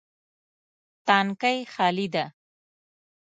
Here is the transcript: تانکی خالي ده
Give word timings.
تانکی 1.05 1.57
خالي 1.73 2.07
ده 2.13 2.25